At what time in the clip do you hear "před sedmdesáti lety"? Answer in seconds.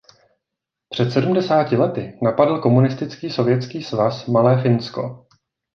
0.89-2.19